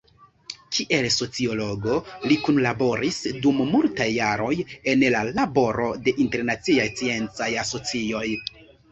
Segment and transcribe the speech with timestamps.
[0.75, 1.97] Kiel sociologo,
[2.31, 4.53] li kunlaboris dum multaj jaroj
[4.93, 8.23] en la laboro de internaciaj sciencaj asocioj.